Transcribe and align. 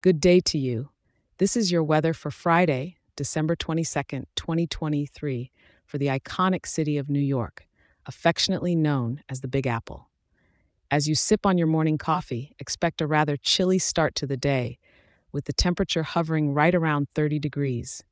Good 0.00 0.20
day 0.20 0.38
to 0.42 0.58
you. 0.58 0.90
This 1.38 1.56
is 1.56 1.72
your 1.72 1.82
weather 1.82 2.14
for 2.14 2.30
Friday, 2.30 2.98
December 3.16 3.56
22nd, 3.56 4.26
2023, 4.36 5.50
for 5.84 5.98
the 5.98 6.06
iconic 6.06 6.66
city 6.66 6.98
of 6.98 7.10
New 7.10 7.18
York, 7.18 7.66
affectionately 8.06 8.76
known 8.76 9.24
as 9.28 9.40
the 9.40 9.48
Big 9.48 9.66
Apple. 9.66 10.08
As 10.88 11.08
you 11.08 11.16
sip 11.16 11.44
on 11.44 11.58
your 11.58 11.66
morning 11.66 11.98
coffee, 11.98 12.54
expect 12.60 13.00
a 13.00 13.08
rather 13.08 13.36
chilly 13.36 13.80
start 13.80 14.14
to 14.14 14.26
the 14.28 14.36
day, 14.36 14.78
with 15.32 15.46
the 15.46 15.52
temperature 15.52 16.04
hovering 16.04 16.54
right 16.54 16.76
around 16.76 17.08
30 17.16 17.40
degrees. 17.40 18.04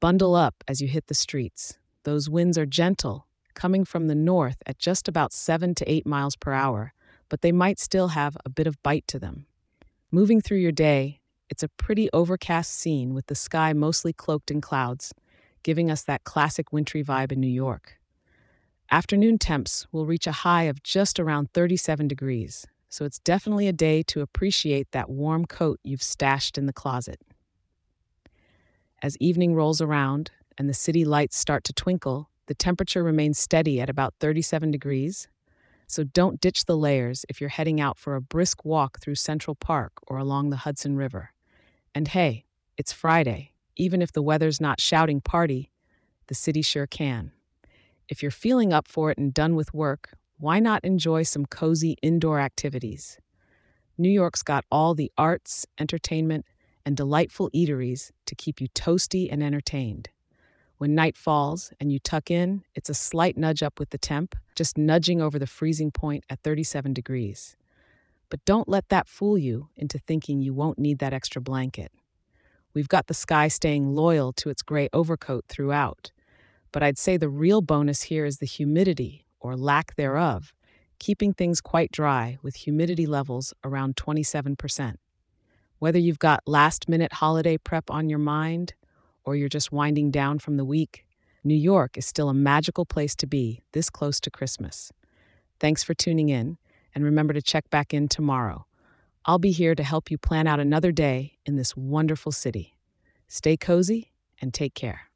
Bundle 0.00 0.34
up 0.34 0.64
as 0.66 0.80
you 0.80 0.88
hit 0.88 1.08
the 1.08 1.14
streets. 1.14 1.76
Those 2.04 2.30
winds 2.30 2.56
are 2.56 2.64
gentle, 2.64 3.26
coming 3.52 3.84
from 3.84 4.06
the 4.06 4.14
north 4.14 4.62
at 4.64 4.78
just 4.78 5.06
about 5.06 5.34
7 5.34 5.74
to 5.74 5.92
8 5.92 6.06
miles 6.06 6.34
per 6.34 6.54
hour, 6.54 6.94
but 7.28 7.42
they 7.42 7.52
might 7.52 7.78
still 7.78 8.08
have 8.08 8.38
a 8.46 8.48
bit 8.48 8.66
of 8.66 8.82
bite 8.82 9.06
to 9.08 9.18
them. 9.18 9.44
Moving 10.14 10.40
through 10.40 10.58
your 10.58 10.70
day, 10.70 11.22
it's 11.50 11.64
a 11.64 11.68
pretty 11.68 12.08
overcast 12.12 12.70
scene 12.70 13.14
with 13.14 13.26
the 13.26 13.34
sky 13.34 13.72
mostly 13.72 14.12
cloaked 14.12 14.48
in 14.48 14.60
clouds, 14.60 15.12
giving 15.64 15.90
us 15.90 16.02
that 16.02 16.22
classic 16.22 16.72
wintry 16.72 17.02
vibe 17.02 17.32
in 17.32 17.40
New 17.40 17.48
York. 17.48 17.98
Afternoon 18.92 19.38
temps 19.38 19.88
will 19.90 20.06
reach 20.06 20.28
a 20.28 20.42
high 20.46 20.70
of 20.70 20.84
just 20.84 21.18
around 21.18 21.52
37 21.52 22.06
degrees, 22.06 22.64
so 22.88 23.04
it's 23.04 23.18
definitely 23.18 23.66
a 23.66 23.72
day 23.72 24.04
to 24.04 24.20
appreciate 24.20 24.88
that 24.92 25.10
warm 25.10 25.46
coat 25.46 25.80
you've 25.82 26.00
stashed 26.00 26.56
in 26.56 26.66
the 26.66 26.72
closet. 26.72 27.20
As 29.02 29.16
evening 29.18 29.56
rolls 29.56 29.80
around 29.80 30.30
and 30.56 30.68
the 30.68 30.74
city 30.74 31.04
lights 31.04 31.36
start 31.36 31.64
to 31.64 31.72
twinkle, 31.72 32.30
the 32.46 32.54
temperature 32.54 33.02
remains 33.02 33.40
steady 33.40 33.80
at 33.80 33.90
about 33.90 34.14
37 34.20 34.70
degrees. 34.70 35.26
So 35.94 36.02
don't 36.02 36.40
ditch 36.40 36.64
the 36.64 36.76
layers 36.76 37.24
if 37.28 37.40
you're 37.40 37.50
heading 37.50 37.80
out 37.80 38.00
for 38.00 38.16
a 38.16 38.20
brisk 38.20 38.64
walk 38.64 38.98
through 38.98 39.14
Central 39.14 39.54
Park 39.54 39.92
or 40.08 40.18
along 40.18 40.50
the 40.50 40.56
Hudson 40.56 40.96
River. 40.96 41.30
And 41.94 42.08
hey, 42.08 42.46
it's 42.76 42.92
Friday. 42.92 43.52
Even 43.76 44.02
if 44.02 44.10
the 44.10 44.20
weather's 44.20 44.60
not 44.60 44.80
shouting 44.80 45.20
party, 45.20 45.70
the 46.26 46.34
city 46.34 46.62
sure 46.62 46.88
can. 46.88 47.30
If 48.08 48.22
you're 48.22 48.32
feeling 48.32 48.72
up 48.72 48.88
for 48.88 49.12
it 49.12 49.18
and 49.18 49.32
done 49.32 49.54
with 49.54 49.72
work, 49.72 50.14
why 50.36 50.58
not 50.58 50.84
enjoy 50.84 51.22
some 51.22 51.46
cozy 51.46 51.96
indoor 52.02 52.40
activities? 52.40 53.20
New 53.96 54.10
York's 54.10 54.42
got 54.42 54.64
all 54.72 54.96
the 54.96 55.12
arts, 55.16 55.64
entertainment, 55.78 56.44
and 56.84 56.96
delightful 56.96 57.52
eateries 57.52 58.10
to 58.26 58.34
keep 58.34 58.60
you 58.60 58.66
toasty 58.70 59.28
and 59.30 59.44
entertained. 59.44 60.08
When 60.78 60.94
night 60.94 61.16
falls 61.16 61.72
and 61.78 61.92
you 61.92 61.98
tuck 61.98 62.30
in, 62.30 62.64
it's 62.74 62.90
a 62.90 62.94
slight 62.94 63.36
nudge 63.36 63.62
up 63.62 63.78
with 63.78 63.90
the 63.90 63.98
temp, 63.98 64.34
just 64.56 64.76
nudging 64.76 65.22
over 65.22 65.38
the 65.38 65.46
freezing 65.46 65.90
point 65.90 66.24
at 66.28 66.40
37 66.42 66.92
degrees. 66.92 67.56
But 68.28 68.44
don't 68.44 68.68
let 68.68 68.88
that 68.88 69.08
fool 69.08 69.38
you 69.38 69.68
into 69.76 69.98
thinking 69.98 70.40
you 70.40 70.52
won't 70.52 70.78
need 70.78 70.98
that 70.98 71.12
extra 71.12 71.40
blanket. 71.40 71.92
We've 72.74 72.88
got 72.88 73.06
the 73.06 73.14
sky 73.14 73.46
staying 73.46 73.94
loyal 73.94 74.32
to 74.32 74.50
its 74.50 74.62
gray 74.62 74.88
overcoat 74.92 75.44
throughout. 75.48 76.10
But 76.72 76.82
I'd 76.82 76.98
say 76.98 77.16
the 77.16 77.28
real 77.28 77.60
bonus 77.62 78.02
here 78.02 78.24
is 78.24 78.38
the 78.38 78.46
humidity, 78.46 79.26
or 79.38 79.56
lack 79.56 79.94
thereof, 79.94 80.52
keeping 80.98 81.32
things 81.32 81.60
quite 81.60 81.92
dry 81.92 82.38
with 82.42 82.56
humidity 82.56 83.06
levels 83.06 83.54
around 83.62 83.94
27%. 83.94 84.96
Whether 85.78 86.00
you've 86.00 86.18
got 86.18 86.40
last 86.46 86.88
minute 86.88 87.12
holiday 87.12 87.58
prep 87.58 87.90
on 87.90 88.08
your 88.08 88.18
mind, 88.18 88.74
or 89.24 89.36
you're 89.36 89.48
just 89.48 89.72
winding 89.72 90.10
down 90.10 90.38
from 90.38 90.56
the 90.56 90.64
week, 90.64 91.06
New 91.42 91.54
York 91.54 91.98
is 91.98 92.06
still 92.06 92.28
a 92.28 92.34
magical 92.34 92.86
place 92.86 93.14
to 93.16 93.26
be 93.26 93.62
this 93.72 93.90
close 93.90 94.20
to 94.20 94.30
Christmas. 94.30 94.92
Thanks 95.60 95.82
for 95.82 95.94
tuning 95.94 96.28
in, 96.28 96.58
and 96.94 97.04
remember 97.04 97.34
to 97.34 97.42
check 97.42 97.68
back 97.70 97.92
in 97.92 98.08
tomorrow. 98.08 98.66
I'll 99.26 99.38
be 99.38 99.52
here 99.52 99.74
to 99.74 99.82
help 99.82 100.10
you 100.10 100.18
plan 100.18 100.46
out 100.46 100.60
another 100.60 100.92
day 100.92 101.38
in 101.46 101.56
this 101.56 101.76
wonderful 101.76 102.32
city. 102.32 102.76
Stay 103.28 103.56
cozy 103.56 104.12
and 104.40 104.52
take 104.52 104.74
care. 104.74 105.08